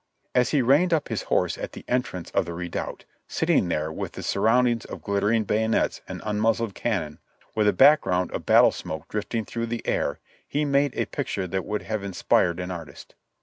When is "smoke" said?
8.71-9.07